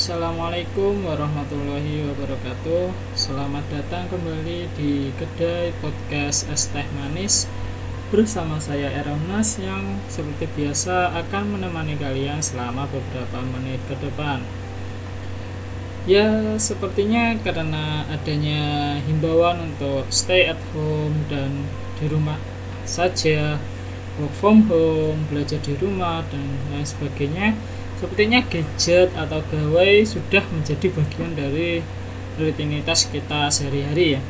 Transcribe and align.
Assalamualaikum 0.00 1.04
warahmatullahi 1.04 2.08
wabarakatuh. 2.08 2.88
Selamat 3.12 3.60
datang 3.68 4.08
kembali 4.08 4.72
di 4.72 5.12
Kedai 5.12 5.76
Podcast 5.76 6.48
Es 6.48 6.72
Teh 6.72 6.88
Manis. 6.96 7.44
Bersama 8.08 8.56
saya 8.56 8.88
Eromnas 8.96 9.60
yang 9.60 10.00
seperti 10.08 10.48
biasa 10.56 11.12
akan 11.20 11.52
menemani 11.52 12.00
kalian 12.00 12.40
selama 12.40 12.88
beberapa 12.88 13.44
menit 13.44 13.76
ke 13.92 14.00
depan. 14.00 14.40
Ya 16.08 16.56
sepertinya 16.56 17.36
karena 17.44 18.08
adanya 18.08 18.96
himbauan 19.04 19.68
untuk 19.68 20.08
stay 20.08 20.48
at 20.48 20.56
home 20.72 21.28
dan 21.28 21.68
di 22.00 22.08
rumah 22.08 22.40
saja 22.88 23.60
Work 24.20 24.36
from 24.36 24.68
home, 24.68 25.24
belajar 25.32 25.56
di 25.64 25.72
rumah 25.80 26.20
dan 26.28 26.44
lain 26.68 26.84
sebagainya 26.84 27.56
Sepertinya 28.00 28.40
gadget 28.40 29.12
atau 29.12 29.44
gawai 29.52 30.00
sudah 30.08 30.40
menjadi 30.56 30.88
bagian 30.88 31.36
dari 31.36 31.84
rutinitas 32.40 33.04
kita 33.12 33.52
sehari-hari 33.52 34.16
ya. 34.16 34.20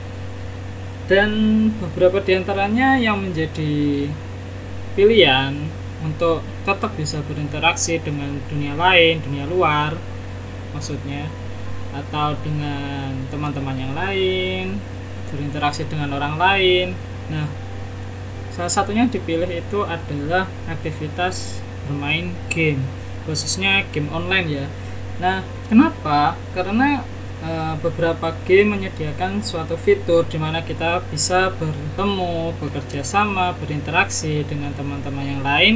Dan 1.06 1.30
beberapa 1.78 2.18
di 2.18 2.34
antaranya 2.34 2.98
yang 2.98 3.22
menjadi 3.22 4.10
pilihan 4.98 5.54
untuk 6.02 6.42
tetap 6.66 6.98
bisa 6.98 7.22
berinteraksi 7.22 8.02
dengan 8.02 8.42
dunia 8.50 8.74
lain, 8.74 9.22
dunia 9.22 9.46
luar 9.46 9.94
maksudnya 10.74 11.30
atau 11.94 12.34
dengan 12.42 13.14
teman-teman 13.30 13.78
yang 13.78 13.94
lain, 13.94 14.82
berinteraksi 15.30 15.86
dengan 15.86 16.10
orang 16.18 16.34
lain. 16.34 16.98
Nah, 17.30 17.46
salah 18.50 18.70
satunya 18.70 19.06
yang 19.06 19.14
dipilih 19.14 19.46
itu 19.46 19.86
adalah 19.86 20.50
aktivitas 20.66 21.62
bermain 21.86 22.34
game 22.50 22.82
khususnya 23.24 23.84
game 23.92 24.08
online 24.10 24.48
ya. 24.48 24.66
Nah, 25.20 25.44
kenapa? 25.68 26.34
Karena 26.56 27.04
e, 27.44 27.50
beberapa 27.80 28.32
game 28.48 28.76
menyediakan 28.76 29.44
suatu 29.44 29.76
fitur 29.76 30.24
di 30.24 30.40
mana 30.40 30.64
kita 30.64 31.04
bisa 31.12 31.52
bertemu, 31.52 32.56
bekerja 32.56 33.04
sama, 33.04 33.52
berinteraksi 33.60 34.44
dengan 34.48 34.72
teman-teman 34.72 35.26
yang 35.26 35.42
lain 35.44 35.74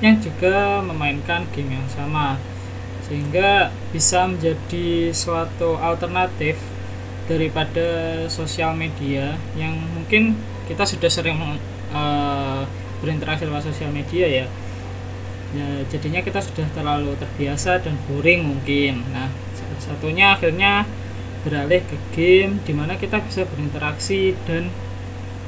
yang 0.00 0.16
juga 0.16 0.80
memainkan 0.80 1.44
game 1.52 1.76
yang 1.76 1.88
sama. 1.92 2.40
Sehingga 3.04 3.68
bisa 3.92 4.24
menjadi 4.24 5.12
suatu 5.12 5.76
alternatif 5.76 6.56
daripada 7.28 7.86
sosial 8.32 8.72
media 8.74 9.36
yang 9.54 9.76
mungkin 9.94 10.34
kita 10.66 10.88
sudah 10.88 11.12
sering 11.12 11.36
e, 11.92 12.02
berinteraksi 13.04 13.44
lewat 13.44 13.68
sosial 13.68 13.92
media 13.92 14.28
ya 14.28 14.46
ya 15.50 15.82
jadinya 15.90 16.22
kita 16.22 16.38
sudah 16.38 16.66
terlalu 16.74 17.18
terbiasa 17.18 17.82
dan 17.82 17.98
boring 18.06 18.46
mungkin. 18.46 19.02
Nah 19.10 19.30
satunya 19.80 20.36
akhirnya 20.36 20.84
beralih 21.40 21.80
ke 21.88 21.96
game 22.12 22.60
di 22.68 22.72
mana 22.76 23.00
kita 23.00 23.18
bisa 23.24 23.48
berinteraksi 23.48 24.36
dan 24.44 24.68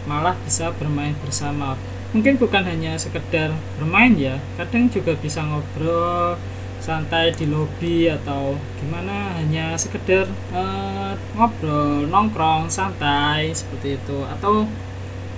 malah 0.09 0.35
bisa 0.43 0.73
bermain 0.75 1.15
bersama. 1.23 1.79
Mungkin 2.13 2.37
bukan 2.37 2.65
hanya 2.69 2.99
sekedar 2.99 3.55
bermain 3.81 4.13
ya 4.19 4.37
kadang 4.61 4.89
juga 4.93 5.17
bisa 5.17 5.41
ngobrol 5.45 6.37
santai 6.83 7.31
di 7.31 7.47
lobi 7.47 8.11
atau 8.11 8.59
gimana 8.83 9.39
hanya 9.39 9.79
sekedar 9.79 10.27
uh, 10.51 11.15
ngobrol 11.39 12.11
nongkrong 12.11 12.67
santai 12.67 13.55
seperti 13.55 14.01
itu. 14.01 14.19
Atau 14.27 14.67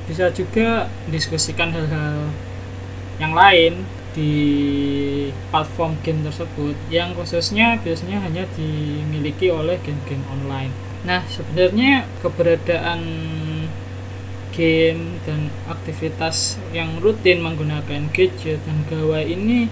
bisa 0.09 0.33
juga 0.33 0.89
diskusikan 1.09 1.73
hal-hal 1.73 2.33
yang 3.21 3.33
lain 3.33 3.85
di 4.15 4.35
platform 5.51 5.99
game 6.07 6.23
tersebut 6.23 6.79
yang 6.89 7.13
khususnya 7.19 7.77
biasanya 7.83 8.23
hanya 8.23 8.47
dimiliki 8.55 9.51
oleh 9.51 9.77
game-game 9.83 10.23
online. 10.31 10.71
Nah, 11.05 11.27
sebenarnya 11.27 12.07
keberadaan 12.23 13.03
game 14.55 15.19
dan 15.27 15.51
aktivitas 15.67 16.63
yang 16.71 17.03
rutin 17.03 17.43
menggunakan 17.43 18.09
gadget 18.15 18.63
dan 18.63 18.87
gawai 18.87 19.27
ini 19.27 19.67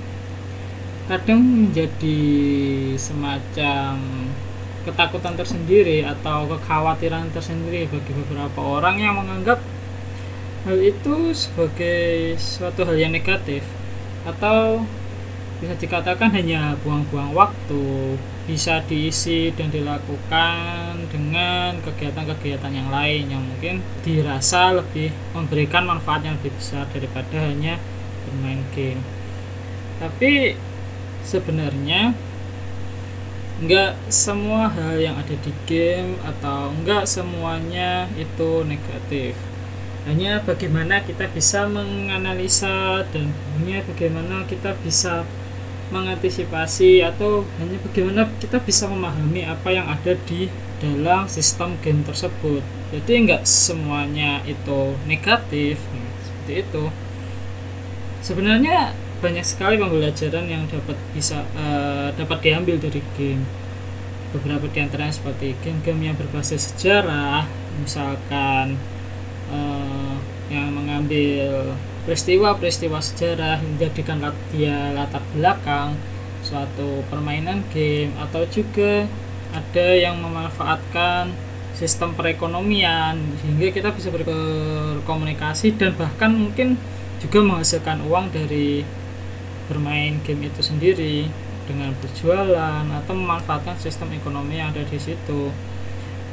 kadang 1.07 1.43
menjadi 1.43 2.19
semacam 2.99 3.95
ketakutan 4.83 5.39
tersendiri 5.39 6.03
atau 6.03 6.51
kekhawatiran 6.51 7.31
tersendiri 7.31 7.87
bagi 7.87 8.13
beberapa 8.13 8.59
orang 8.59 8.99
yang 8.99 9.15
menganggap 9.23 9.63
hal 10.67 10.79
itu 10.79 11.31
sebagai 11.31 12.35
suatu 12.39 12.83
hal 12.87 12.99
yang 12.99 13.15
negatif 13.15 13.63
atau 14.23 14.85
bisa 15.63 15.79
dikatakan 15.79 16.35
hanya 16.35 16.75
buang-buang 16.83 17.39
waktu 17.39 18.19
bisa 18.43 18.83
diisi 18.91 19.55
dan 19.55 19.71
dilakukan 19.71 21.07
dengan 21.07 21.79
kegiatan-kegiatan 21.79 22.73
yang 22.75 22.91
lain 22.91 23.31
yang 23.31 23.43
mungkin 23.47 23.79
dirasa 24.03 24.75
lebih 24.75 25.15
memberikan 25.31 25.87
manfaat 25.87 26.27
yang 26.27 26.35
lebih 26.43 26.51
besar 26.59 26.91
daripada 26.91 27.39
hanya 27.47 27.79
bermain 28.27 28.67
game. 28.75 28.99
Tapi 30.03 30.59
sebenarnya 31.23 32.11
enggak 33.63 33.95
semua 34.11 34.67
hal 34.67 34.99
yang 34.99 35.15
ada 35.15 35.39
di 35.39 35.55
game 35.71 36.19
atau 36.27 36.75
enggak 36.75 37.07
semuanya 37.07 38.11
itu 38.19 38.67
negatif 38.67 39.39
hanya 40.03 40.43
bagaimana 40.43 40.99
kita 41.07 41.31
bisa 41.31 41.71
menganalisa 41.71 43.07
dan 43.15 43.31
hanya 43.59 43.87
bagaimana 43.87 44.43
kita 44.51 44.75
bisa 44.83 45.23
mengantisipasi 45.95 47.05
atau 47.05 47.47
hanya 47.61 47.79
bagaimana 47.85 48.27
kita 48.41 48.59
bisa 48.59 48.89
memahami 48.89 49.47
apa 49.47 49.69
yang 49.71 49.87
ada 49.87 50.17
di 50.27 50.49
dalam 50.83 51.31
sistem 51.31 51.79
game 51.85 52.03
tersebut. 52.03 52.65
Jadi 52.91 53.13
enggak 53.15 53.47
semuanya 53.47 54.43
itu 54.43 54.99
negatif. 55.07 55.79
Seperti 56.27 56.53
itu. 56.67 56.85
Sebenarnya 58.25 58.97
banyak 59.23 59.47
sekali 59.47 59.79
pembelajaran 59.79 60.51
yang 60.51 60.67
dapat 60.67 60.99
bisa 61.15 61.47
uh, 61.55 62.11
dapat 62.19 62.43
diambil 62.43 62.83
dari 62.83 62.99
game. 63.15 63.47
Beberapa 64.35 64.67
di 64.67 64.81
antaranya 64.83 65.15
seperti 65.15 65.55
game-game 65.63 66.11
yang 66.11 66.17
berbasis 66.17 66.73
sejarah 66.73 67.45
misalkan 67.79 68.81
uh, 69.53 70.17
yang 70.51 70.73
mengambil 70.75 71.77
peristiwa-peristiwa 72.03 72.99
sejarah 72.99 73.63
menjadikan 73.63 74.19
dia 74.51 74.91
latar 74.91 75.23
belakang 75.33 75.95
suatu 76.43 77.07
permainan 77.07 77.63
game 77.71 78.11
atau 78.19 78.43
juga 78.51 79.07
ada 79.55 79.87
yang 79.95 80.19
memanfaatkan 80.19 81.31
sistem 81.73 82.13
perekonomian 82.19 83.17
sehingga 83.41 83.71
kita 83.71 83.89
bisa 83.95 84.11
berkomunikasi 84.11 85.79
dan 85.79 85.95
bahkan 85.95 86.35
mungkin 86.35 86.75
juga 87.23 87.39
menghasilkan 87.41 88.03
uang 88.11 88.35
dari 88.35 88.83
bermain 89.71 90.19
game 90.27 90.51
itu 90.51 90.61
sendiri 90.61 91.31
dengan 91.65 91.95
berjualan 92.03 92.83
atau 92.83 93.15
memanfaatkan 93.15 93.79
sistem 93.79 94.11
ekonomi 94.19 94.59
yang 94.59 94.75
ada 94.75 94.83
di 94.83 94.99
situ. 94.99 95.55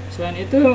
Selain 0.09 0.35
itu 0.35 0.73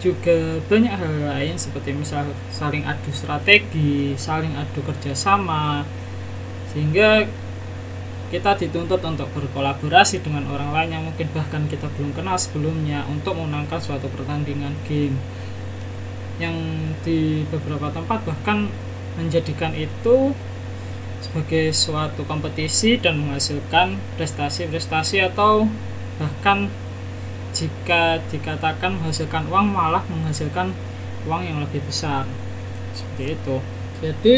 juga 0.00 0.60
banyak 0.68 0.92
hal 0.92 1.14
lain 1.24 1.56
seperti 1.56 1.96
misal 1.96 2.28
saling 2.52 2.84
adu 2.84 3.10
strategi, 3.12 4.12
saling 4.16 4.52
adu 4.52 4.84
kerjasama, 4.84 5.88
sehingga 6.72 7.24
kita 8.26 8.58
dituntut 8.58 8.98
untuk 9.06 9.30
berkolaborasi 9.32 10.18
dengan 10.18 10.44
orang 10.50 10.74
lain 10.74 10.90
yang 10.98 11.04
mungkin 11.06 11.30
bahkan 11.30 11.62
kita 11.70 11.86
belum 11.94 12.10
kenal 12.12 12.34
sebelumnya 12.34 13.06
untuk 13.06 13.38
memenangkan 13.38 13.78
suatu 13.78 14.10
pertandingan 14.10 14.74
game. 14.84 15.16
Yang 16.36 16.56
di 17.06 17.20
beberapa 17.48 17.88
tempat 17.94 18.26
bahkan 18.28 18.68
menjadikan 19.16 19.72
itu 19.72 20.36
sebagai 21.24 21.72
suatu 21.72 22.28
kompetisi 22.28 23.00
dan 23.00 23.16
menghasilkan 23.16 23.96
prestasi-prestasi 24.20 25.24
atau 25.32 25.64
bahkan 26.20 26.68
jika 27.56 28.20
dikatakan 28.28 29.00
menghasilkan 29.00 29.48
uang 29.48 29.72
malah 29.72 30.04
menghasilkan 30.12 30.76
uang 31.24 31.42
yang 31.42 31.58
lebih 31.64 31.80
besar. 31.88 32.28
Seperti 32.92 33.40
itu. 33.40 33.56
Jadi 34.04 34.36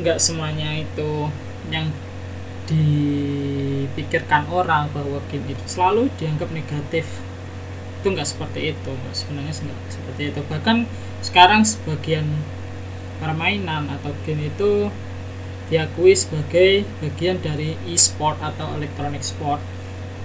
nggak 0.00 0.16
semuanya 0.16 0.80
itu 0.80 1.28
yang 1.68 1.92
dipikirkan 2.68 4.48
orang 4.48 4.88
bahwa 4.96 5.20
game 5.28 5.52
itu 5.52 5.64
selalu 5.68 6.08
dianggap 6.16 6.48
negatif. 6.48 7.04
Itu 8.00 8.16
nggak 8.16 8.28
seperti 8.28 8.72
itu 8.72 8.92
sebenarnya 9.12 9.52
nggak 9.52 9.80
seperti 9.92 10.22
itu. 10.32 10.40
Bahkan 10.48 10.76
sekarang 11.20 11.68
sebagian 11.68 12.24
permainan 13.20 13.92
atau 13.92 14.14
game 14.24 14.48
itu 14.48 14.88
diakui 15.68 16.16
sebagai 16.16 16.88
bagian 17.04 17.36
dari 17.44 17.76
e-sport 17.84 18.40
atau 18.40 18.72
electronic 18.80 19.20
sport 19.20 19.60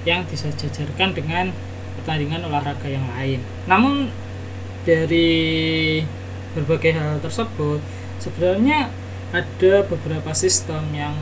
yang 0.07 0.23
disejajarkan 0.31 1.15
dengan 1.15 1.45
pertandingan 1.99 2.45
olahraga 2.47 2.89
yang 2.89 3.05
lain. 3.17 3.39
Namun 3.69 4.09
dari 4.83 6.03
berbagai 6.53 6.93
hal 6.93 7.17
tersebut 7.23 7.81
sebenarnya 8.21 8.93
ada 9.33 9.73
beberapa 9.89 10.31
sistem 10.37 10.85
yang 10.93 11.15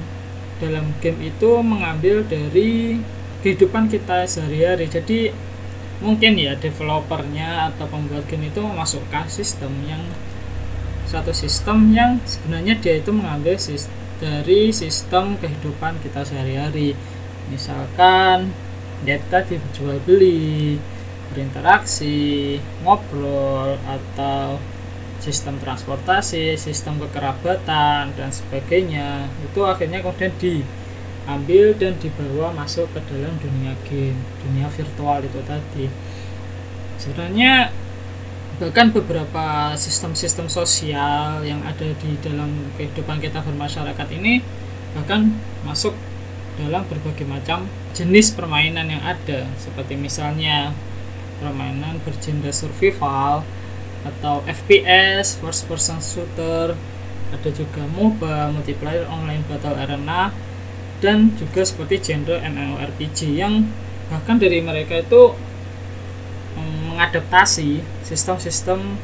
dalam 0.60 0.94
game 1.00 1.32
itu 1.32 1.64
mengambil 1.64 2.22
dari 2.28 3.00
kehidupan 3.42 3.90
kita 3.90 4.30
sehari-hari 4.30 4.86
jadi 4.86 5.34
mungkin 6.04 6.38
ya 6.38 6.54
developernya 6.58 7.74
atau 7.74 7.90
pembuat 7.90 8.28
game 8.30 8.50
itu 8.52 8.62
memasukkan 8.62 9.26
sistem 9.32 9.72
yang 9.90 10.04
satu 11.10 11.34
sistem 11.34 11.90
yang 11.94 12.22
sebenarnya 12.28 12.78
dia 12.78 13.02
itu 13.02 13.10
mengambil 13.10 13.58
dari 14.22 14.70
sistem 14.70 15.34
kehidupan 15.42 15.98
kita 16.06 16.22
sehari-hari 16.22 16.94
misalkan 17.50 18.54
data 19.02 19.42
dijual 19.46 19.98
beli 20.06 20.78
berinteraksi 21.32 22.60
ngobrol 22.84 23.80
atau 23.88 24.60
sistem 25.22 25.62
transportasi 25.62 26.58
sistem 26.58 26.98
kekerabatan 26.98 28.12
dan 28.18 28.30
sebagainya. 28.34 29.30
Itu 29.46 29.64
akhirnya 29.64 30.02
kemudian 30.02 30.34
diambil 30.42 31.78
dan 31.78 31.94
dibawa 32.02 32.52
masuk 32.58 32.90
ke 32.92 33.00
dalam 33.08 33.38
dunia 33.38 33.78
game 33.86 34.18
dunia 34.44 34.68
virtual 34.74 35.22
itu 35.22 35.40
tadi. 35.46 35.86
Sebenarnya 36.98 37.70
bahkan 38.62 38.94
beberapa 38.94 39.74
sistem-sistem 39.74 40.46
sosial 40.46 41.42
yang 41.42 41.66
ada 41.66 41.98
di 41.98 42.14
dalam 42.22 42.70
kehidupan 42.78 43.18
kita 43.18 43.42
bermasyarakat 43.42 44.08
ini 44.14 44.46
bahkan 44.94 45.34
masuk 45.66 45.98
dalam 46.62 46.86
berbagai 46.86 47.26
macam 47.26 47.66
jenis 47.98 48.38
permainan 48.38 48.86
yang 48.86 49.02
ada 49.02 49.50
seperti 49.58 49.98
misalnya 49.98 50.78
permainan 51.42 51.98
bergenre 52.06 52.54
survival 52.54 53.42
atau 54.06 54.46
FPS 54.46 55.42
first 55.42 55.66
person 55.66 55.98
shooter 55.98 56.78
ada 57.34 57.50
juga 57.50 57.82
MOBA 57.98 58.54
multiplayer 58.54 59.10
online 59.10 59.42
battle 59.50 59.74
arena 59.74 60.30
dan 61.02 61.34
juga 61.34 61.66
seperti 61.66 61.98
genre 61.98 62.38
MMORPG 62.38 63.20
yang 63.42 63.66
bahkan 64.14 64.38
dari 64.38 64.62
mereka 64.62 65.02
itu 65.02 65.34
mengadaptasi 66.92 67.82
sistem-sistem 68.06 69.00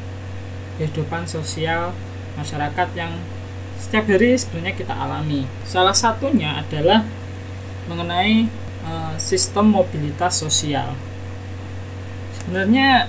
kehidupan 0.78 1.26
sosial 1.26 1.90
masyarakat 2.38 2.88
yang 2.94 3.10
setiap 3.80 4.06
hari 4.06 4.36
sebenarnya 4.38 4.74
kita 4.78 4.94
alami. 4.94 5.48
Salah 5.66 5.96
satunya 5.96 6.60
adalah 6.60 7.02
mengenai 7.88 8.46
e, 8.84 8.92
sistem 9.18 9.72
mobilitas 9.72 10.38
sosial. 10.38 10.94
Sebenarnya 12.38 13.08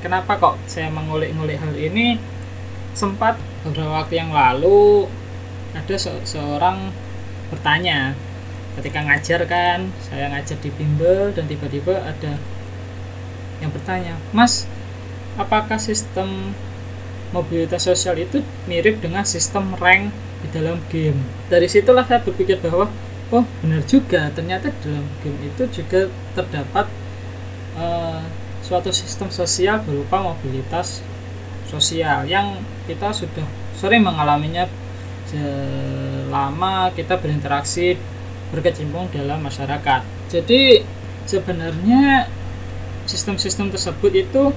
kenapa 0.00 0.38
kok 0.38 0.56
saya 0.70 0.88
mengulik-ngulik 0.88 1.58
hal 1.58 1.74
ini? 1.74 2.16
Sempat 2.94 3.36
beberapa 3.66 4.02
waktu 4.02 4.22
yang 4.22 4.30
lalu 4.30 5.06
ada 5.72 5.94
se 5.96 6.12
seorang 6.28 6.92
bertanya 7.48 8.16
ketika 8.80 9.04
ngajar 9.04 9.40
kan, 9.44 9.92
saya 10.08 10.32
ngajar 10.32 10.56
di 10.64 10.70
bimbel 10.72 11.32
dan 11.36 11.44
tiba-tiba 11.44 12.00
ada 12.00 12.40
yang 13.60 13.70
bertanya, 13.70 14.14
"Mas, 14.32 14.64
apakah 15.36 15.76
sistem 15.76 16.56
mobilitas 17.30 17.84
sosial 17.84 18.16
itu 18.20 18.40
mirip 18.64 19.00
dengan 19.04 19.28
sistem 19.28 19.76
rank 19.76 20.12
di 20.44 20.48
dalam 20.50 20.80
game?" 20.88 21.20
Dari 21.52 21.68
situlah 21.68 22.08
saya 22.08 22.24
berpikir 22.24 22.58
bahwa, 22.64 22.88
oh 23.32 23.44
benar 23.64 23.82
juga, 23.88 24.28
ternyata 24.30 24.70
dalam 24.84 25.08
game 25.24 25.48
itu 25.48 25.82
juga 25.82 26.12
terdapat 26.36 26.86
uh, 27.80 28.20
suatu 28.60 28.92
sistem 28.92 29.32
sosial 29.32 29.80
berupa 29.82 30.20
mobilitas 30.20 31.00
sosial 31.66 32.28
yang 32.28 32.60
kita 32.84 33.10
sudah 33.10 33.48
sering 33.74 34.04
mengalaminya. 34.04 34.68
Selama 35.32 36.92
kita 36.92 37.16
berinteraksi 37.16 37.96
berkecimpung 38.52 39.08
dalam 39.16 39.40
masyarakat. 39.40 40.04
Jadi 40.28 40.84
sebenarnya 41.24 42.28
sistem-sistem 43.08 43.72
tersebut 43.72 44.12
itu 44.12 44.52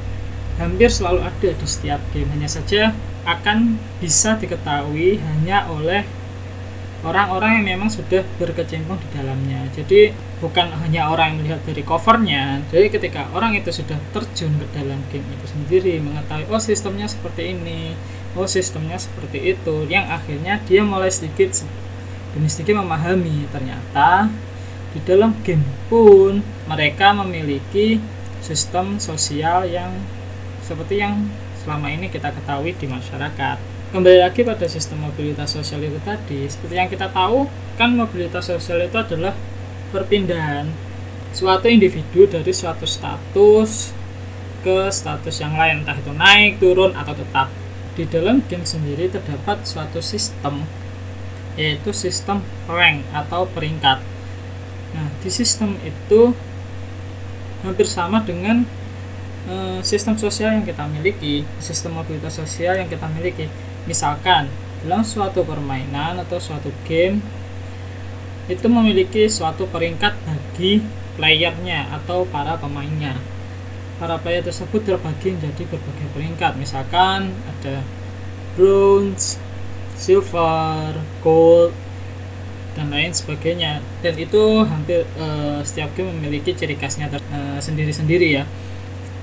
hampir 0.60 0.92
selalu 0.92 1.24
ada 1.24 1.50
di 1.56 1.68
setiap 1.68 2.04
game. 2.12 2.28
Hanya 2.28 2.52
saja 2.52 2.92
akan 3.24 3.80
bisa 4.04 4.36
diketahui 4.36 5.24
hanya 5.24 5.64
oleh 5.72 6.04
orang-orang 7.06 7.62
yang 7.62 7.78
memang 7.78 7.90
sudah 7.94 8.26
berkecimpung 8.42 8.98
di 8.98 9.08
dalamnya 9.14 9.70
jadi 9.78 10.12
bukan 10.42 10.74
hanya 10.82 11.14
orang 11.14 11.32
yang 11.32 11.38
melihat 11.40 11.62
dari 11.64 11.86
covernya 11.86 12.66
jadi 12.74 12.90
ketika 12.90 13.30
orang 13.32 13.54
itu 13.54 13.70
sudah 13.70 13.96
terjun 14.12 14.52
ke 14.58 14.66
dalam 14.74 15.00
game 15.14 15.26
itu 15.30 15.46
sendiri 15.46 16.02
mengetahui 16.02 16.50
oh 16.50 16.60
sistemnya 16.60 17.06
seperti 17.06 17.54
ini 17.54 17.94
oh 18.34 18.50
sistemnya 18.50 18.98
seperti 18.98 19.56
itu 19.56 19.86
yang 19.86 20.10
akhirnya 20.10 20.58
dia 20.66 20.82
mulai 20.82 21.14
sedikit 21.14 21.54
demi 22.34 22.50
sedikit 22.50 22.82
memahami 22.82 23.48
ternyata 23.54 24.28
di 24.92 25.00
dalam 25.06 25.38
game 25.46 25.64
pun 25.88 26.42
mereka 26.66 27.14
memiliki 27.14 28.02
sistem 28.40 28.98
sosial 29.00 29.68
yang 29.68 29.92
seperti 30.66 30.98
yang 31.04 31.30
selama 31.66 31.90
ini 31.90 32.14
kita 32.14 32.30
ketahui 32.30 32.78
di 32.78 32.86
masyarakat. 32.86 33.75
Kembali 33.96 34.28
lagi 34.28 34.44
pada 34.44 34.68
sistem 34.68 35.08
mobilitas 35.08 35.56
sosial 35.56 35.80
itu 35.88 35.96
tadi, 36.04 36.44
seperti 36.52 36.76
yang 36.76 36.92
kita 36.92 37.08
tahu, 37.16 37.48
kan 37.80 37.96
mobilitas 37.96 38.44
sosial 38.44 38.84
itu 38.84 39.00
adalah 39.00 39.32
perpindahan 39.96 40.68
suatu 41.32 41.72
individu 41.72 42.28
dari 42.28 42.52
suatu 42.52 42.84
status 42.84 43.96
ke 44.68 44.92
status 44.92 45.40
yang 45.40 45.56
lain, 45.56 45.88
entah 45.88 45.96
itu 45.96 46.12
naik, 46.12 46.60
turun, 46.60 46.92
atau 46.92 47.16
tetap. 47.16 47.48
Di 47.96 48.04
dalam 48.04 48.44
game 48.44 48.68
sendiri 48.68 49.08
terdapat 49.08 49.64
suatu 49.64 50.04
sistem, 50.04 50.68
yaitu 51.56 51.96
sistem 51.96 52.44
rank 52.68 53.00
atau 53.16 53.48
peringkat. 53.48 54.04
Nah, 54.92 55.08
di 55.24 55.32
sistem 55.32 55.80
itu 55.88 56.36
hampir 57.64 57.88
sama 57.88 58.28
dengan 58.28 58.68
uh, 59.48 59.80
sistem 59.88 60.20
sosial 60.20 60.52
yang 60.52 60.68
kita 60.68 60.84
miliki, 60.84 61.48
sistem 61.64 61.96
mobilitas 61.96 62.36
sosial 62.36 62.76
yang 62.76 62.92
kita 62.92 63.08
miliki. 63.08 63.48
Misalkan 63.86 64.50
dalam 64.86 65.02
suatu 65.02 65.42
permainan 65.42 66.22
atau 66.22 66.38
suatu 66.38 66.70
game 66.86 67.22
itu 68.46 68.66
memiliki 68.70 69.26
suatu 69.26 69.66
peringkat 69.66 70.14
bagi 70.26 70.86
playernya 71.18 71.90
atau 71.90 72.26
para 72.30 72.58
pemainnya. 72.58 73.18
Para 73.98 74.20
player 74.20 74.44
tersebut 74.44 74.84
terbagi 74.84 75.34
menjadi 75.34 75.64
berbagai 75.72 76.08
peringkat. 76.14 76.54
Misalkan 76.60 77.32
ada 77.32 77.82
bronze, 78.54 79.40
silver, 79.96 81.00
gold, 81.24 81.72
dan 82.76 82.92
lain 82.92 83.16
sebagainya 83.16 83.80
dan 84.04 84.14
itu 84.20 84.68
hampir 84.68 85.08
uh, 85.16 85.64
setiap 85.64 85.96
game 85.96 86.12
memiliki 86.12 86.52
ciri 86.52 86.76
khasnya 86.76 87.08
uh, 87.08 87.58
sendiri-sendiri 87.64 88.36
ya 88.36 88.44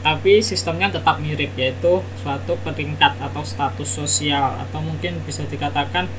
tapi 0.03 0.43
sistemnya 0.43 0.91
tetap 0.91 1.23
mirip 1.23 1.55
yaitu 1.55 2.03
suatu 2.19 2.59
peringkat 2.67 3.15
atau 3.23 3.47
status 3.47 3.87
sosial 3.87 4.59
atau 4.59 4.83
mungkin 4.83 5.23
bisa 5.23 5.47
dikatakan 5.47 6.11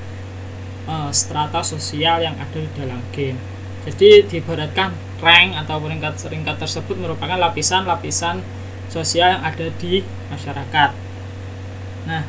uh, 0.88 1.12
strata 1.12 1.60
sosial 1.60 2.24
yang 2.24 2.40
ada 2.40 2.64
di 2.64 2.72
dalam 2.80 3.04
game. 3.12 3.36
Jadi 3.84 4.24
diibaratkan 4.32 4.96
rank 5.20 5.60
atau 5.68 5.84
peringkat-peringkat 5.84 6.56
tersebut 6.64 6.96
merupakan 6.96 7.36
lapisan-lapisan 7.36 8.40
sosial 8.88 9.36
yang 9.40 9.44
ada 9.44 9.68
di 9.76 10.00
masyarakat. 10.32 10.90
Nah 12.08 12.24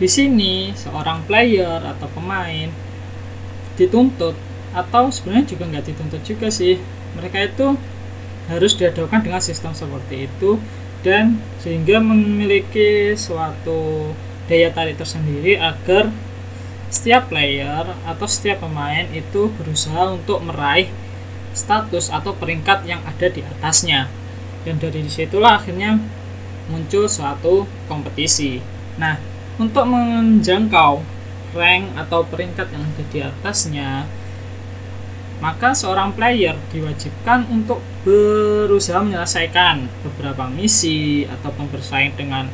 di 0.00 0.08
sini 0.08 0.72
seorang 0.72 1.28
player 1.28 1.84
atau 1.84 2.08
pemain 2.16 2.72
dituntut 3.76 4.34
atau 4.72 5.12
sebenarnya 5.12 5.52
juga 5.52 5.68
nggak 5.68 5.84
dituntut 5.84 6.22
juga 6.24 6.48
sih. 6.48 6.80
Mereka 7.12 7.52
itu 7.52 7.76
harus 8.48 8.72
dihadapkan 8.76 9.20
dengan 9.20 9.40
sistem 9.40 9.72
seperti 9.76 10.28
itu 10.28 10.60
dan 11.04 11.36
sehingga 11.60 12.00
memiliki 12.00 13.12
suatu 13.14 14.10
daya 14.48 14.72
tarik 14.72 14.96
tersendiri 14.96 15.60
agar 15.60 16.08
setiap 16.88 17.28
player 17.28 17.92
atau 18.08 18.26
setiap 18.26 18.64
pemain 18.64 19.04
itu 19.12 19.52
berusaha 19.60 20.16
untuk 20.16 20.40
meraih 20.40 20.88
status 21.52 22.08
atau 22.08 22.32
peringkat 22.34 22.88
yang 22.88 23.04
ada 23.04 23.28
di 23.28 23.44
atasnya. 23.44 24.08
Dan 24.64 24.80
dari 24.80 25.04
di 25.04 25.12
situlah 25.12 25.60
akhirnya 25.60 26.00
muncul 26.72 27.04
suatu 27.04 27.68
kompetisi. 27.86 28.64
Nah 28.96 29.20
untuk 29.60 29.84
menjangkau 29.86 31.04
rank 31.54 31.84
atau 31.94 32.26
peringkat 32.26 32.72
yang 32.74 32.82
ada 32.82 33.04
di 33.12 33.18
atasnya, 33.22 34.08
maka 35.44 35.76
seorang 35.76 36.16
player 36.16 36.56
diwajibkan 36.72 37.44
untuk 37.52 37.84
berusaha 38.00 39.04
menyelesaikan 39.04 39.92
beberapa 40.00 40.48
misi 40.48 41.28
atau 41.28 41.52
bersaing 41.68 42.16
dengan 42.16 42.48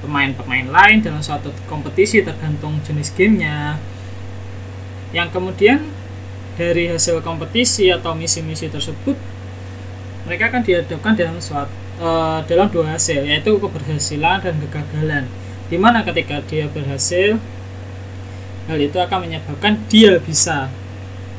pemain-pemain 0.00 0.72
lain 0.72 1.04
dalam 1.04 1.20
suatu 1.20 1.52
kompetisi 1.68 2.24
tergantung 2.24 2.80
jenis 2.80 3.12
gamenya. 3.12 3.76
Yang 5.12 5.36
kemudian 5.36 5.84
dari 6.56 6.88
hasil 6.88 7.20
kompetisi 7.20 7.92
atau 7.92 8.16
misi-misi 8.16 8.72
tersebut 8.72 9.20
mereka 10.24 10.48
akan 10.48 10.64
dihadapkan 10.64 11.12
dalam 11.12 11.36
suatu 11.44 11.68
uh, 12.00 12.40
dalam 12.48 12.72
dua 12.72 12.96
hasil 12.96 13.20
yaitu 13.20 13.60
keberhasilan 13.60 14.40
dan 14.40 14.56
kegagalan. 14.64 15.28
Di 15.68 15.76
mana 15.76 16.00
ketika 16.08 16.40
dia 16.48 16.72
berhasil 16.72 17.36
hal 18.64 18.78
itu 18.80 18.96
akan 18.96 19.28
menyebabkan 19.28 19.76
dia 19.92 20.16
bisa 20.24 20.72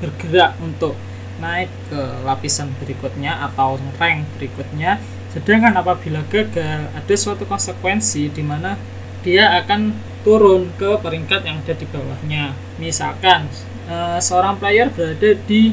bergerak 0.01 0.57
untuk 0.59 0.97
naik 1.37 1.69
ke 1.89 2.01
lapisan 2.25 2.73
berikutnya 2.81 3.37
atau 3.49 3.77
rank 4.01 4.25
berikutnya. 4.37 4.97
Sedangkan 5.31 5.77
apabila 5.77 6.25
gagal 6.27 6.91
ada 6.91 7.15
suatu 7.15 7.47
konsekuensi 7.47 8.27
di 8.33 8.43
mana 8.43 8.75
dia 9.21 9.55
akan 9.63 9.95
turun 10.21 10.69
ke 10.75 10.99
peringkat 10.99 11.47
yang 11.47 11.61
ada 11.63 11.73
di 11.77 11.85
bawahnya. 11.87 12.53
Misalkan 12.77 13.47
e, 13.87 14.19
seorang 14.19 14.59
player 14.59 14.91
berada 14.91 15.37
di 15.47 15.71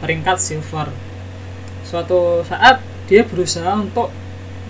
peringkat 0.00 0.40
silver. 0.40 0.88
Suatu 1.84 2.42
saat 2.48 2.80
dia 3.04 3.22
berusaha 3.22 3.76
untuk 3.76 4.08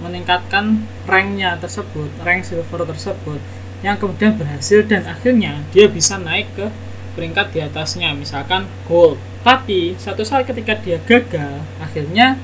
meningkatkan 0.03 0.83
ranknya 1.07 1.55
tersebut 1.63 2.11
rank 2.27 2.43
silver 2.43 2.83
tersebut 2.83 3.39
yang 3.87 4.01
kemudian 4.01 4.35
berhasil 4.35 4.83
dan 4.89 5.07
akhirnya 5.07 5.63
dia 5.71 5.87
bisa 5.87 6.19
naik 6.19 6.51
ke 6.57 6.67
peringkat 7.15 7.55
di 7.55 7.63
atasnya 7.63 8.13
misalkan 8.13 8.67
gold. 8.87 9.17
Tapi 9.47 9.97
satu 9.97 10.27
saat 10.27 10.45
ketika 10.45 10.77
dia 10.79 10.99
gagal 11.03 11.63
akhirnya 11.81 12.37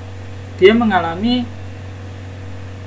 dia 0.57 0.73
mengalami 0.73 1.45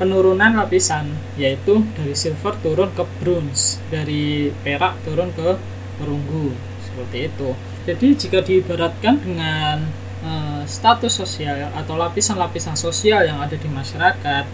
penurunan 0.01 0.57
lapisan 0.57 1.13
yaitu 1.37 1.85
dari 1.93 2.17
silver 2.17 2.57
turun 2.65 2.89
ke 2.97 3.05
bronze 3.21 3.77
dari 3.93 4.49
perak 4.65 4.97
turun 5.05 5.29
ke 5.35 5.59
perunggu 6.01 6.55
seperti 6.81 7.29
itu. 7.29 7.49
Jadi 7.83 8.07
jika 8.15 8.39
diibaratkan 8.39 9.19
dengan 9.19 10.03
uh, 10.23 10.63
status 10.65 11.11
sosial 11.11 11.69
atau 11.75 11.99
lapisan-lapisan 11.99 12.79
sosial 12.79 13.27
yang 13.27 13.37
ada 13.43 13.53
di 13.59 13.67
masyarakat 13.67 14.45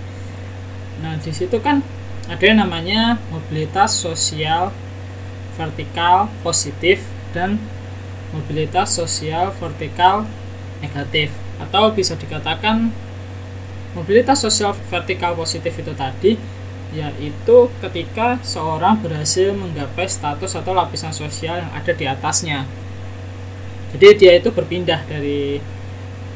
nah 0.99 1.15
di 1.15 1.31
situ 1.31 1.55
kan 1.63 1.79
ada 2.27 2.43
yang 2.43 2.59
namanya 2.59 3.15
mobilitas 3.31 3.95
sosial 3.95 4.75
vertikal 5.55 6.27
positif 6.43 7.07
dan 7.35 7.61
mobilitas 8.33 8.93
sosial 8.93 9.53
vertikal 9.57 10.25
negatif. 10.81 11.33
Atau 11.59 11.91
bisa 11.91 12.15
dikatakan 12.15 12.93
mobilitas 13.93 14.39
sosial 14.39 14.77
vertikal 14.87 15.35
positif 15.35 15.75
itu 15.75 15.93
tadi 15.97 16.39
yaitu 16.89 17.69
ketika 17.85 18.41
seorang 18.41 18.97
berhasil 18.97 19.53
menggapai 19.53 20.09
status 20.09 20.57
atau 20.57 20.73
lapisan 20.73 21.13
sosial 21.13 21.61
yang 21.61 21.71
ada 21.73 21.93
di 21.93 22.05
atasnya. 22.09 22.65
Jadi 23.93 24.07
dia 24.17 24.33
itu 24.41 24.49
berpindah 24.49 25.05
dari 25.05 25.61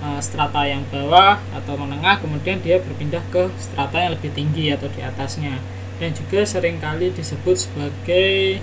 uh, 0.01 0.21
strata 0.21 0.65
yang 0.69 0.85
bawah 0.93 1.41
atau 1.57 1.73
menengah 1.73 2.21
kemudian 2.21 2.61
dia 2.61 2.77
berpindah 2.77 3.25
ke 3.33 3.49
strata 3.57 3.97
yang 3.97 4.13
lebih 4.13 4.29
tinggi 4.33 4.69
atau 4.69 4.85
di 4.93 5.01
atasnya. 5.01 5.57
Dan 5.97 6.13
juga 6.13 6.45
sering 6.45 6.77
kali 6.77 7.09
disebut 7.13 7.57
sebagai 7.57 8.61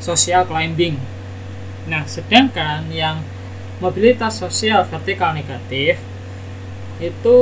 social 0.00 0.48
climbing 0.48 0.96
Nah, 1.88 2.04
sedangkan 2.04 2.92
yang 2.92 3.24
mobilitas 3.80 4.36
sosial 4.36 4.84
vertikal 4.84 5.32
negatif 5.32 5.96
itu 7.00 7.38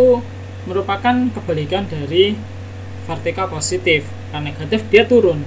merupakan 0.71 1.15
kebalikan 1.35 1.83
dari 1.91 2.39
vertikal 3.11 3.51
positif. 3.51 4.07
Karena 4.31 4.55
negatif 4.55 4.87
dia 4.87 5.03
turun. 5.03 5.43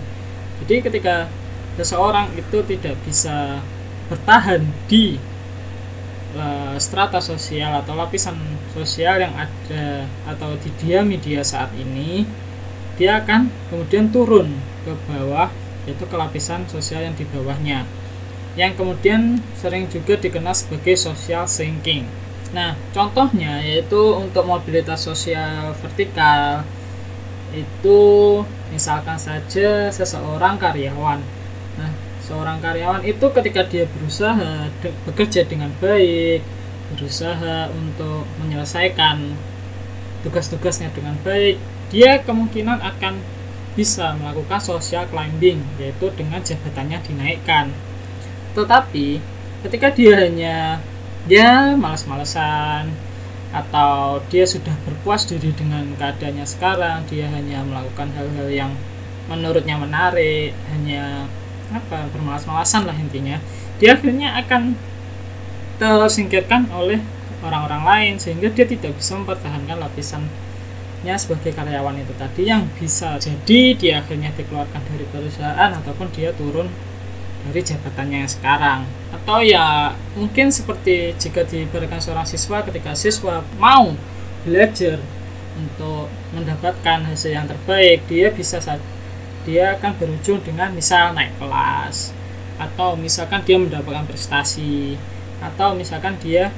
Jadi 0.63 0.83
ketika 0.83 1.31
seseorang 1.79 2.35
itu 2.35 2.59
tidak 2.67 2.99
bisa 3.07 3.63
bertahan 4.11 4.67
di 4.91 5.15
uh, 6.35 6.75
strata 6.75 7.23
sosial 7.23 7.79
atau 7.79 7.95
lapisan 7.95 8.35
sosial 8.75 9.23
yang 9.23 9.31
ada 9.31 10.03
atau 10.27 10.59
di 10.59 10.69
dia 10.83 10.99
media 11.07 11.39
saat 11.39 11.71
ini, 11.79 12.27
dia 12.99 13.23
akan 13.23 13.47
kemudian 13.71 14.11
turun 14.11 14.59
ke 14.83 14.91
bawah 15.07 15.47
yaitu 15.87 16.03
ke 16.03 16.15
lapisan 16.19 16.67
sosial 16.67 17.07
yang 17.07 17.15
di 17.15 17.23
bawahnya 17.23 17.87
yang 18.59 18.75
kemudian 18.75 19.39
sering 19.55 19.87
juga 19.87 20.19
dikenal 20.19 20.51
sebagai 20.51 20.99
social 20.99 21.47
sinking. 21.47 22.03
Nah, 22.51 22.75
contohnya 22.91 23.63
yaitu 23.63 24.19
untuk 24.19 24.43
mobilitas 24.43 24.99
sosial 24.99 25.71
vertikal 25.79 26.67
itu 27.55 27.99
misalkan 28.67 29.15
saja 29.15 29.87
seseorang 29.87 30.59
karyawan. 30.59 31.23
Nah, 31.79 31.91
seorang 32.19 32.59
karyawan 32.59 33.07
itu 33.07 33.31
ketika 33.31 33.63
dia 33.63 33.87
berusaha 33.87 34.67
de 34.83 34.91
bekerja 35.07 35.47
dengan 35.47 35.71
baik, 35.79 36.43
berusaha 36.91 37.71
untuk 37.71 38.27
menyelesaikan 38.43 39.39
tugas-tugasnya 40.27 40.91
dengan 40.91 41.15
baik, 41.23 41.55
dia 41.95 42.19
kemungkinan 42.27 42.83
akan 42.83 43.23
bisa 43.79 44.11
melakukan 44.19 44.59
social 44.59 45.07
climbing 45.07 45.63
yaitu 45.79 46.11
dengan 46.11 46.43
jabatannya 46.43 46.99
dinaikkan 47.07 47.71
tetapi 48.53 49.19
ketika 49.65 49.91
dia 49.91 50.13
hanya 50.25 50.79
dia 51.27 51.75
malas-malesan 51.75 52.89
atau 53.49 54.21
dia 54.29 54.45
sudah 54.45 54.73
berpuas 54.85 55.25
diri 55.25 55.49
dengan 55.57 55.81
keadaannya 55.97 56.45
sekarang 56.45 57.01
dia 57.09 57.25
hanya 57.33 57.65
melakukan 57.65 58.13
hal-hal 58.13 58.47
yang 58.49 58.71
menurutnya 59.25 59.77
menarik 59.77 60.53
hanya 60.69 61.25
apa 61.69 62.09
bermalas-malasan 62.13 62.85
lah 62.85 62.97
intinya 62.97 63.37
dia 63.77 63.97
akhirnya 63.97 64.37
akan 64.41 64.73
tersingkirkan 65.81 66.69
oleh 66.73 67.01
orang-orang 67.41 67.83
lain 67.85 68.13
sehingga 68.21 68.49
dia 68.53 68.65
tidak 68.65 68.97
bisa 68.97 69.15
mempertahankan 69.17 69.77
lapisannya 69.79 71.15
sebagai 71.15 71.53
karyawan 71.55 71.97
itu 72.01 72.13
tadi 72.17 72.41
yang 72.49 72.65
bisa 72.77 73.17
jadi 73.17 73.61
dia 73.77 73.93
akhirnya 74.01 74.29
dikeluarkan 74.35 74.81
dari 74.93 75.05
perusahaan 75.09 75.71
ataupun 75.73 76.07
dia 76.13 76.35
turun 76.35 76.69
dari 77.47 77.61
jabatannya 77.63 78.27
yang 78.27 78.31
sekarang. 78.31 78.79
Atau 79.15 79.39
ya 79.41 79.95
mungkin 80.13 80.51
seperti 80.51 81.15
jika 81.15 81.47
diberikan 81.47 81.99
seorang 82.01 82.27
siswa 82.27 82.61
ketika 82.65 82.91
siswa 82.93 83.45
mau 83.57 83.95
belajar 84.43 84.99
untuk 85.59 86.07
mendapatkan 86.31 87.03
hasil 87.03 87.35
yang 87.35 87.47
terbaik 87.47 88.07
dia 88.07 88.31
bisa 88.31 88.59
dia 89.43 89.75
akan 89.75 89.91
berujung 89.97 90.39
dengan 90.43 90.71
misal 90.75 91.15
naik 91.15 91.35
kelas. 91.39 92.11
Atau 92.59 92.99
misalkan 92.99 93.41
dia 93.47 93.55
mendapatkan 93.55 94.05
prestasi. 94.05 94.99
Atau 95.39 95.73
misalkan 95.79 96.19
dia 96.19 96.51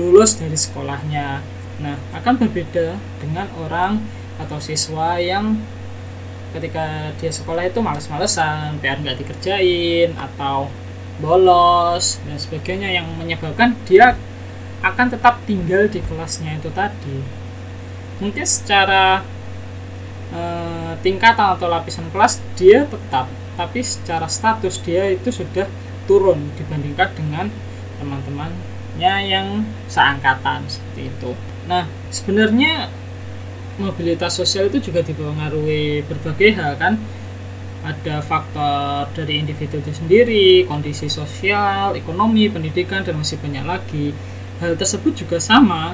lulus 0.00 0.40
dari 0.40 0.56
sekolahnya. 0.56 1.44
Nah 1.84 1.96
akan 2.16 2.34
berbeda 2.40 2.96
dengan 3.20 3.46
orang 3.60 4.00
atau 4.40 4.58
siswa 4.58 5.20
yang 5.22 5.62
ketika 6.54 7.10
dia 7.18 7.34
sekolah 7.34 7.66
itu 7.66 7.82
males-malesan 7.82 8.78
PR 8.78 9.02
nggak 9.02 9.18
dikerjain 9.18 10.14
atau 10.14 10.70
bolos 11.18 12.22
dan 12.22 12.38
sebagainya. 12.38 12.94
Yang 12.94 13.06
menyebabkan 13.18 13.74
dia 13.84 14.14
akan 14.86 15.06
tetap 15.10 15.42
tinggal 15.44 15.90
di 15.90 15.98
kelasnya 15.98 16.54
itu 16.54 16.70
tadi. 16.70 17.18
Mungkin 18.22 18.46
secara 18.46 19.26
e, 20.30 20.42
tingkatan 21.02 21.58
atau 21.58 21.66
lapisan 21.66 22.06
kelas 22.14 22.38
dia 22.54 22.86
tetap. 22.86 23.26
Tapi 23.58 23.82
secara 23.82 24.30
status 24.30 24.78
dia 24.82 25.10
itu 25.10 25.34
sudah 25.34 25.66
turun 26.06 26.54
dibandingkan 26.54 27.10
dengan 27.18 27.46
teman-temannya 27.98 29.14
yang 29.26 29.66
seangkatan 29.90 30.66
seperti 30.70 31.10
itu. 31.10 31.30
Nah 31.66 31.88
sebenarnya 32.14 32.90
mobilitas 33.78 34.38
sosial 34.38 34.70
itu 34.70 34.90
juga 34.90 35.02
dipengaruhi 35.02 36.06
berbagai 36.06 36.50
hal 36.54 36.78
kan? 36.78 36.94
Ada 37.84 38.24
faktor 38.24 39.12
dari 39.12 39.44
individu 39.44 39.76
itu 39.76 39.92
sendiri, 39.92 40.64
kondisi 40.64 41.12
sosial, 41.12 41.92
ekonomi, 41.92 42.48
pendidikan, 42.48 43.04
dan 43.04 43.20
masih 43.20 43.36
banyak 43.36 43.64
lagi. 43.66 44.16
Hal 44.64 44.78
tersebut 44.80 45.12
juga 45.12 45.36
sama 45.36 45.92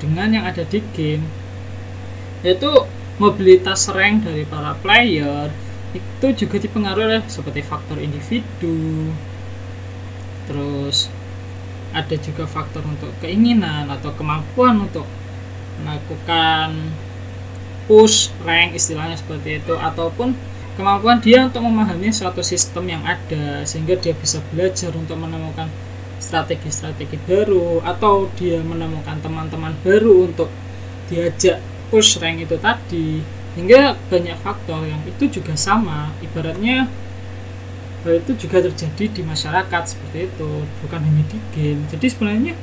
dengan 0.00 0.32
yang 0.32 0.44
ada 0.48 0.64
di 0.64 0.80
game, 0.96 1.22
yaitu 2.40 2.70
mobilitas 3.20 3.92
rank 3.92 4.24
dari 4.24 4.48
para 4.48 4.72
player 4.80 5.52
itu 5.92 6.46
juga 6.46 6.56
dipengaruhi 6.56 7.04
oleh 7.04 7.22
seperti 7.28 7.60
faktor 7.60 8.00
individu, 8.00 9.12
terus 10.48 11.12
ada 11.92 12.16
juga 12.16 12.48
faktor 12.48 12.80
untuk 12.88 13.12
keinginan 13.20 13.92
atau 13.92 14.16
kemampuan 14.16 14.88
untuk 14.88 15.04
melakukan 15.80 16.92
push 17.88 18.30
rank 18.44 18.76
istilahnya 18.76 19.16
seperti 19.16 19.58
itu 19.58 19.74
ataupun 19.74 20.36
kemampuan 20.76 21.20
dia 21.20 21.48
untuk 21.48 21.64
memahami 21.64 22.12
suatu 22.12 22.40
sistem 22.40 22.88
yang 22.88 23.02
ada 23.04 23.64
sehingga 23.68 23.96
dia 23.96 24.16
bisa 24.16 24.40
belajar 24.52 24.92
untuk 24.96 25.20
menemukan 25.20 25.68
strategi-strategi 26.22 27.18
baru 27.26 27.82
atau 27.82 28.30
dia 28.38 28.62
menemukan 28.62 29.18
teman-teman 29.18 29.74
baru 29.82 30.30
untuk 30.30 30.48
diajak 31.10 31.58
push 31.90 32.22
rank 32.22 32.46
itu 32.46 32.56
tadi. 32.56 33.20
Hingga 33.52 34.00
banyak 34.08 34.38
faktor 34.40 34.80
yang 34.88 35.02
itu 35.04 35.28
juga 35.28 35.52
sama. 35.58 36.08
Ibaratnya 36.24 36.88
itu 38.08 38.32
juga 38.38 38.64
terjadi 38.64 39.04
di 39.12 39.22
masyarakat 39.26 39.82
seperti 39.84 40.32
itu. 40.32 40.64
Bukan 40.80 41.00
hanya 41.04 41.22
di 41.28 41.38
game. 41.52 41.84
Jadi 41.92 42.06
sebenarnya 42.08 42.54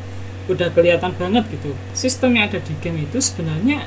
udah 0.50 0.74
kelihatan 0.74 1.14
banget 1.16 1.46
gitu. 1.54 1.78
Sistem 1.94 2.36
yang 2.36 2.50
ada 2.50 2.60
di 2.60 2.74
game 2.82 3.06
itu 3.06 3.22
sebenarnya 3.22 3.86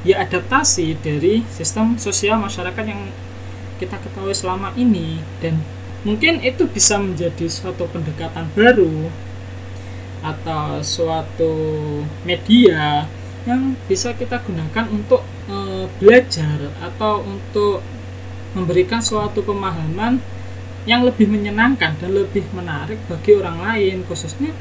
ya 0.00 0.24
adaptasi 0.24 0.96
dari 1.04 1.44
sistem 1.52 2.00
sosial 2.00 2.40
masyarakat 2.40 2.84
yang 2.88 3.12
kita 3.76 4.00
ketahui 4.00 4.32
selama 4.32 4.72
ini. 4.74 5.20
Dan 5.44 5.60
mungkin 6.02 6.40
itu 6.40 6.64
bisa 6.64 6.96
menjadi 6.96 7.46
suatu 7.46 7.84
pendekatan 7.92 8.48
baru 8.56 9.12
atau 10.20 10.80
suatu 10.84 11.52
media 12.24 13.08
yang 13.48 13.72
bisa 13.88 14.12
kita 14.12 14.36
gunakan 14.44 14.84
untuk 14.92 15.24
e, 15.48 15.88
belajar 15.96 16.68
atau 16.84 17.24
untuk 17.24 17.80
memberikan 18.52 19.00
suatu 19.00 19.40
pemahaman 19.40 20.20
yang 20.84 21.04
lebih 21.08 21.24
menyenangkan 21.24 21.96
dan 21.96 22.10
lebih 22.12 22.44
menarik 22.52 23.00
bagi 23.08 23.32
orang 23.36 23.64
lain 23.64 24.04
khususnya 24.04 24.52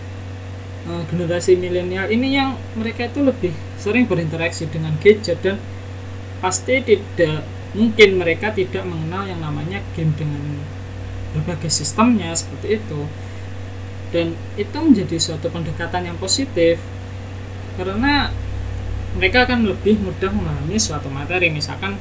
e, 0.87 0.91
generasi 1.09 1.57
milenial 1.59 2.07
ini 2.07 2.37
yang 2.37 2.55
mereka 2.77 3.07
itu 3.09 3.23
lebih 3.23 3.53
sering 3.79 4.05
berinteraksi 4.05 4.67
dengan 4.67 4.95
gadget 4.99 5.39
dan 5.39 5.57
pasti 6.39 6.79
tidak 6.83 7.43
mungkin 7.75 8.17
mereka 8.17 8.49
tidak 8.49 8.83
mengenal 8.87 9.27
yang 9.29 9.39
namanya 9.43 9.83
game 9.93 10.13
dengan 10.17 10.63
berbagai 11.35 11.69
sistemnya 11.69 12.33
seperti 12.33 12.81
itu. 12.81 13.01
Dan 14.09 14.33
itu 14.57 14.73
menjadi 14.73 15.21
suatu 15.21 15.53
pendekatan 15.53 16.09
yang 16.09 16.17
positif 16.17 16.81
karena 17.77 18.33
mereka 19.13 19.45
akan 19.45 19.69
lebih 19.69 20.01
mudah 20.01 20.33
memahami 20.33 20.81
suatu 20.81 21.13
materi. 21.13 21.53
Misalkan 21.53 21.93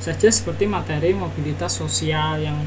saja 0.00 0.32
seperti 0.32 0.64
materi 0.64 1.12
mobilitas 1.12 1.76
sosial 1.76 2.40
yang 2.40 2.64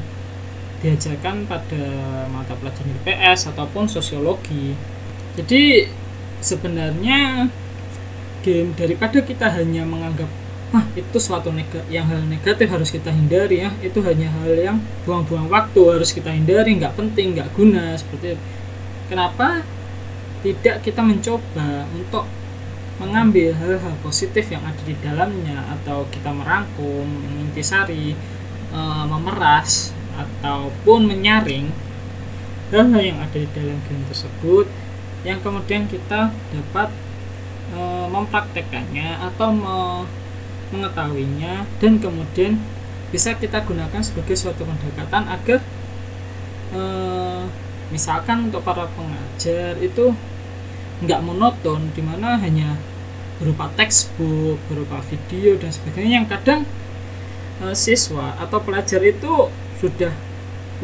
diajarkan 0.78 1.50
pada 1.50 1.82
mata 2.30 2.54
pelajaran 2.54 2.94
IPS 3.02 3.50
ataupun 3.50 3.90
sosiologi 3.90 4.78
jadi 5.34 5.90
sebenarnya 6.38 7.50
game 8.44 8.70
daripada 8.76 9.18
kita 9.24 9.50
hanya 9.50 9.82
menganggap 9.82 10.28
ah 10.74 10.84
itu 10.98 11.18
suatu 11.22 11.54
neg 11.54 11.70
yang 11.86 12.10
hal 12.10 12.26
negatif 12.26 12.66
harus 12.66 12.90
kita 12.90 13.10
hindari 13.10 13.62
ya. 13.62 13.70
Itu 13.78 14.02
hanya 14.02 14.30
hal 14.42 14.52
yang 14.58 14.78
buang-buang 15.06 15.46
waktu 15.46 15.80
harus 15.86 16.10
kita 16.10 16.34
hindari 16.34 16.76
nggak 16.78 16.94
penting 16.98 17.38
nggak 17.38 17.50
guna 17.54 17.94
seperti 17.94 18.34
itu. 18.34 18.42
Kenapa 19.10 19.62
tidak 20.42 20.82
kita 20.82 21.00
mencoba 21.00 21.88
untuk 21.94 22.26
mengambil 22.98 23.50
hal-hal 23.58 23.94
positif 24.06 24.46
yang 24.54 24.62
ada 24.62 24.82
di 24.86 24.94
dalamnya 25.02 25.66
atau 25.78 26.06
kita 26.14 26.30
merangkum, 26.30 27.02
mengintisari, 27.02 28.14
e, 28.70 28.80
memeras 29.10 29.90
ataupun 30.14 31.10
menyaring 31.10 31.74
hal-hal 32.70 33.02
yang 33.02 33.18
ada 33.18 33.34
di 33.34 33.50
dalam 33.50 33.82
game 33.90 34.06
tersebut 34.06 34.70
yang 35.24 35.40
kemudian 35.40 35.88
kita 35.88 36.28
dapat 36.30 36.88
e, 37.72 37.80
mempraktekannya 38.12 39.08
atau 39.32 39.48
me, 39.50 39.76
mengetahuinya 40.70 41.64
dan 41.80 41.96
kemudian 41.96 42.60
bisa 43.08 43.32
kita 43.36 43.64
gunakan 43.64 44.00
sebagai 44.04 44.36
suatu 44.36 44.68
pendekatan 44.68 45.24
agar 45.32 45.58
e, 46.76 46.82
misalkan 47.88 48.52
untuk 48.52 48.60
para 48.60 48.84
pengajar 48.92 49.80
itu 49.80 50.12
nggak 51.04 51.20
monoton 51.24 51.90
di 51.96 52.02
mana 52.04 52.36
hanya 52.38 52.76
berupa 53.40 53.66
textbook 53.74 54.60
berupa 54.70 55.02
video 55.10 55.58
dan 55.58 55.72
sebagainya 55.72 56.22
yang 56.22 56.28
kadang 56.28 56.68
e, 57.64 57.72
siswa 57.72 58.36
atau 58.36 58.60
pelajar 58.60 59.00
itu 59.00 59.48
sudah 59.80 60.12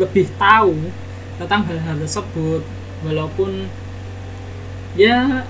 lebih 0.00 0.32
tahu 0.40 0.76
tentang 1.40 1.64
hal-hal 1.66 1.97
tersebut. 2.04 2.62
Walaupun 3.00 3.64
ya 4.99 5.47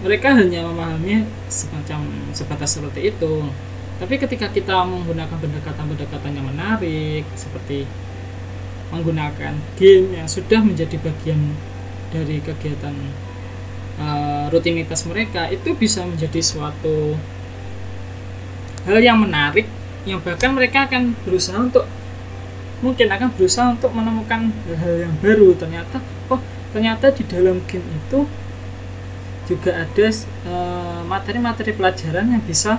mereka 0.00 0.32
hanya 0.32 0.64
memahami 0.64 1.28
semacam 1.52 2.08
sebatas 2.32 2.80
seperti 2.80 3.12
itu. 3.12 3.44
Tapi 4.00 4.16
ketika 4.16 4.48
kita 4.48 4.80
menggunakan 4.88 5.36
pendekatan-pendekatan 5.36 6.32
yang 6.32 6.46
menarik 6.48 7.24
seperti 7.36 7.84
menggunakan 8.88 9.54
game 9.76 10.16
yang 10.16 10.26
sudah 10.26 10.64
menjadi 10.64 10.96
bagian 10.98 11.52
dari 12.10 12.40
kegiatan 12.42 12.96
uh, 14.00 14.48
rutinitas 14.50 15.04
mereka 15.06 15.46
itu 15.52 15.76
bisa 15.76 16.02
menjadi 16.02 16.40
suatu 16.42 17.14
hal 18.88 18.98
yang 18.98 19.20
menarik 19.20 19.68
yang 20.08 20.18
bahkan 20.24 20.56
mereka 20.56 20.88
akan 20.88 21.12
berusaha 21.28 21.60
untuk 21.60 21.84
mungkin 22.80 23.12
akan 23.12 23.28
berusaha 23.36 23.76
untuk 23.76 23.92
menemukan 23.92 24.48
hal-hal 24.64 25.06
yang 25.06 25.14
baru. 25.20 25.52
Ternyata 25.52 26.00
oh 26.32 26.40
ternyata 26.70 27.10
di 27.10 27.22
dalam 27.26 27.62
game 27.66 27.86
itu 27.90 28.26
juga 29.50 29.82
ada 29.82 30.06
uh, 30.46 31.00
materi-materi 31.06 31.74
pelajaran 31.74 32.30
yang 32.30 32.42
bisa 32.46 32.78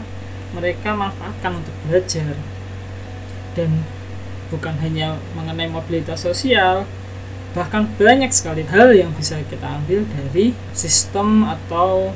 mereka 0.56 0.96
manfaatkan 0.96 1.60
untuk 1.60 1.76
belajar. 1.88 2.36
Dan 3.52 3.84
bukan 4.48 4.76
hanya 4.80 5.20
mengenai 5.36 5.68
mobilitas 5.68 6.24
sosial 6.24 6.88
bahkan 7.52 7.84
banyak 8.00 8.32
sekali 8.32 8.64
hal 8.64 8.96
yang 8.96 9.12
bisa 9.12 9.36
kita 9.52 9.68
ambil 9.68 10.08
dari 10.08 10.56
sistem 10.72 11.44
atau 11.44 12.16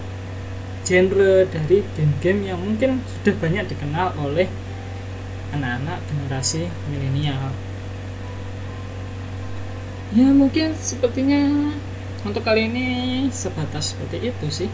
genre 0.88 1.44
dari 1.52 1.84
game-game 1.98 2.48
yang 2.48 2.60
mungkin 2.62 3.04
sudah 3.04 3.36
banyak 3.44 3.68
dikenal 3.68 4.16
oleh 4.16 4.48
anak-anak 5.52 6.00
generasi 6.08 6.72
milenial 6.88 7.52
ya 10.14 10.30
mungkin 10.30 10.78
sepertinya 10.78 11.74
untuk 12.26 12.42
kali 12.42 12.70
ini 12.70 12.88
sebatas 13.30 13.94
seperti 13.94 14.30
itu 14.34 14.48
sih. 14.50 14.70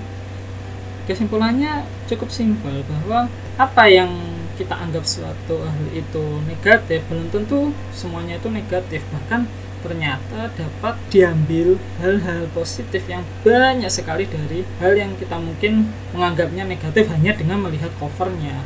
Kesimpulannya 1.08 1.84
cukup 2.08 2.32
simpel 2.32 2.84
bahwa 2.88 3.28
apa 3.60 3.84
yang 3.92 4.12
kita 4.56 4.78
anggap 4.78 5.04
suatu 5.04 5.60
hal 5.60 5.88
itu 5.92 6.24
negatif 6.48 7.04
belum 7.12 7.28
tentu 7.28 7.76
semuanya 7.92 8.40
itu 8.40 8.48
negatif. 8.48 9.04
Bahkan 9.12 9.48
ternyata 9.82 10.54
dapat 10.54 10.96
diambil 11.10 11.76
hal-hal 12.00 12.46
positif 12.54 13.02
yang 13.10 13.26
banyak 13.42 13.90
sekali 13.90 14.30
dari 14.30 14.62
hal 14.78 14.94
yang 14.94 15.18
kita 15.18 15.36
mungkin 15.42 15.90
menganggapnya 16.14 16.64
negatif 16.70 17.10
hanya 17.10 17.34
dengan 17.34 17.66
melihat 17.66 17.90
covernya 17.98 18.62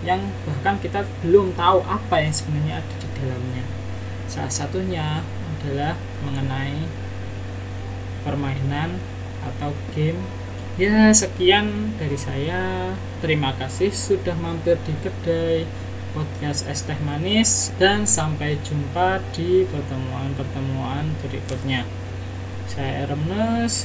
yang 0.00 0.32
bahkan 0.48 0.80
kita 0.80 1.04
belum 1.20 1.52
tahu 1.54 1.84
apa 1.84 2.24
yang 2.24 2.32
sebenarnya 2.32 2.80
ada 2.80 2.94
di 2.96 3.08
dalamnya. 3.20 3.64
Salah 4.26 4.48
satunya 4.48 5.20
adalah 5.60 5.92
mengenai 6.24 6.88
permainan 8.24 8.96
atau 9.44 9.76
game. 9.92 10.16
Ya 10.80 11.12
sekian 11.12 11.92
dari 12.00 12.16
saya. 12.16 12.96
Terima 13.20 13.52
kasih 13.60 13.92
sudah 13.92 14.32
mampir 14.40 14.80
di 14.88 14.96
kedai 15.04 15.68
podcast 16.16 16.66
es 16.66 16.82
teh 16.88 16.96
manis 17.04 17.70
dan 17.76 18.08
sampai 18.08 18.56
jumpa 18.64 19.20
di 19.36 19.68
pertemuan-pertemuan 19.68 21.12
berikutnya. 21.20 21.84
Saya 22.64 23.04
Eremnes 23.04 23.84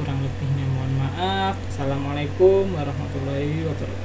kurang 0.00 0.24
lebihnya 0.24 0.66
mohon 0.72 0.92
maaf. 0.96 1.54
Assalamualaikum 1.68 2.72
warahmatullahi 2.72 3.68
wabarakatuh 3.68 3.99